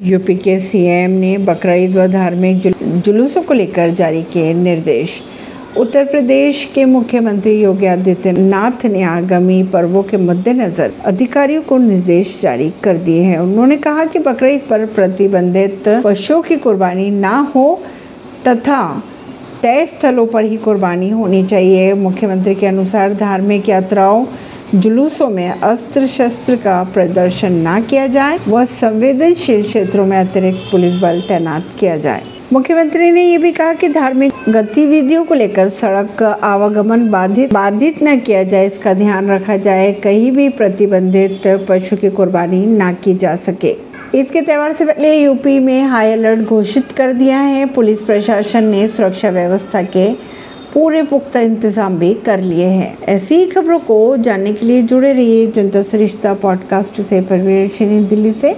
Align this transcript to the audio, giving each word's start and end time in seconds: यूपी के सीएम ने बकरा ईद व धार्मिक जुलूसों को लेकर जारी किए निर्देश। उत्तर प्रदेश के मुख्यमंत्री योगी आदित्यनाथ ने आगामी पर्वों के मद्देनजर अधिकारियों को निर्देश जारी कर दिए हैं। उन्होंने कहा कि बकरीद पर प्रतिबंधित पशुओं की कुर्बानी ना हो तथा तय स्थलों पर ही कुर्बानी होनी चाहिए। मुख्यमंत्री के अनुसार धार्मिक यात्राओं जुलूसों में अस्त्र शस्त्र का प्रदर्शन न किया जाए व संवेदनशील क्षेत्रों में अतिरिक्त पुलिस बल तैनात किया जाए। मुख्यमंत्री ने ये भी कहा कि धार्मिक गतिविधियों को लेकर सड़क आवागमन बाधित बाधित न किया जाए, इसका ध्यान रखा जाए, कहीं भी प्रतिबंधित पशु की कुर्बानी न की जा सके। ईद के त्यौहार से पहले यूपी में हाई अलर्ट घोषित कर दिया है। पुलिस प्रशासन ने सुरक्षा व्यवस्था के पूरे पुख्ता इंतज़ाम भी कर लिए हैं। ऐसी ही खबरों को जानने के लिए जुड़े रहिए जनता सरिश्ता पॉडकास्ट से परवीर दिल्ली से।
यूपी 0.00 0.34
के 0.36 0.58
सीएम 0.58 1.10
ने 1.10 1.36
बकरा 1.38 1.74
ईद 1.74 1.96
व 1.96 2.06
धार्मिक 2.06 2.66
जुलूसों 3.04 3.42
को 3.42 3.54
लेकर 3.54 3.90
जारी 3.90 4.22
किए 4.22 4.52
निर्देश। 4.54 5.10
उत्तर 5.76 6.04
प्रदेश 6.04 6.64
के 6.74 6.84
मुख्यमंत्री 6.84 7.52
योगी 7.62 7.86
आदित्यनाथ 7.86 8.84
ने 8.86 9.02
आगामी 9.02 9.62
पर्वों 9.62 10.02
के 10.02 10.16
मद्देनजर 10.16 10.92
अधिकारियों 11.04 11.62
को 11.62 11.78
निर्देश 11.78 12.38
जारी 12.42 12.70
कर 12.82 12.96
दिए 12.96 13.22
हैं। 13.22 13.38
उन्होंने 13.38 13.76
कहा 13.76 14.04
कि 14.04 14.18
बकरीद 14.18 14.60
पर 14.70 14.86
प्रतिबंधित 14.86 15.88
पशुओं 16.04 16.42
की 16.42 16.56
कुर्बानी 16.56 17.10
ना 17.10 17.38
हो 17.56 17.82
तथा 18.48 19.02
तय 19.62 19.86
स्थलों 19.86 20.26
पर 20.26 20.44
ही 20.44 20.56
कुर्बानी 20.56 21.10
होनी 21.10 21.46
चाहिए। 21.46 21.94
मुख्यमंत्री 21.94 22.54
के 22.54 22.66
अनुसार 22.66 23.14
धार्मिक 23.14 23.68
यात्राओं 23.68 24.24
जुलूसों 24.74 25.28
में 25.30 25.48
अस्त्र 25.50 26.06
शस्त्र 26.06 26.56
का 26.56 26.82
प्रदर्शन 26.84 27.52
न 27.66 27.80
किया 27.82 28.06
जाए 28.06 28.38
व 28.48 28.64
संवेदनशील 28.64 29.62
क्षेत्रों 29.62 30.06
में 30.06 30.16
अतिरिक्त 30.18 30.70
पुलिस 30.70 30.94
बल 30.94 31.20
तैनात 31.28 31.66
किया 31.80 31.96
जाए। 31.96 32.22
मुख्यमंत्री 32.52 33.10
ने 33.10 33.22
ये 33.22 33.38
भी 33.38 33.52
कहा 33.52 33.72
कि 33.72 33.88
धार्मिक 33.88 34.32
गतिविधियों 34.48 35.24
को 35.24 35.34
लेकर 35.34 35.68
सड़क 35.68 36.22
आवागमन 36.22 37.08
बाधित 37.10 37.52
बाधित 37.52 38.02
न 38.02 38.18
किया 38.20 38.42
जाए, 38.42 38.66
इसका 38.66 38.94
ध्यान 38.94 39.30
रखा 39.30 39.56
जाए, 39.56 39.92
कहीं 39.94 40.30
भी 40.32 40.48
प्रतिबंधित 40.48 41.66
पशु 41.68 41.96
की 41.96 42.10
कुर्बानी 42.10 42.64
न 42.66 42.92
की 43.04 43.14
जा 43.14 43.36
सके। 43.36 43.74
ईद 44.14 44.30
के 44.30 44.40
त्यौहार 44.40 44.72
से 44.72 44.84
पहले 44.84 45.16
यूपी 45.16 45.58
में 45.58 45.82
हाई 45.82 46.12
अलर्ट 46.12 46.40
घोषित 46.40 46.92
कर 46.92 47.12
दिया 47.12 47.38
है। 47.38 47.66
पुलिस 47.66 48.00
प्रशासन 48.00 48.64
ने 48.64 48.86
सुरक्षा 48.88 49.30
व्यवस्था 49.30 49.82
के 49.82 50.10
पूरे 50.76 51.02
पुख्ता 51.02 51.40
इंतज़ाम 51.40 51.96
भी 51.98 52.12
कर 52.14 52.40
लिए 52.40 52.64
हैं। 52.64 52.98
ऐसी 53.04 53.34
ही 53.34 53.46
खबरों 53.46 53.78
को 53.78 54.16
जानने 54.16 54.52
के 54.52 54.66
लिए 54.66 54.82
जुड़े 54.82 55.12
रहिए 55.12 55.46
जनता 55.46 55.82
सरिश्ता 55.82 56.32
पॉडकास्ट 56.34 57.00
से 57.00 57.20
परवीर 57.20 57.68
दिल्ली 58.02 58.32
से। 58.32 58.50